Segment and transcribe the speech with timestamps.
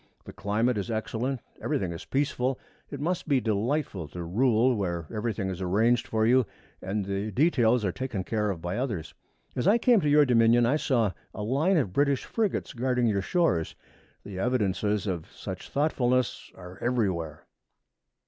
[0.25, 1.41] The climate is excellent.
[1.61, 2.59] Everything is peaceful.
[2.89, 6.47] It must be delightful to rule where everything is arranged for you
[6.81, 9.13] and the details are taken care of by others.
[9.55, 13.21] As I came to your dominion I saw a line of British frigates guarding your
[13.21, 13.75] shores.
[14.23, 17.45] The evidences of such thoughtfulness are everywhere.'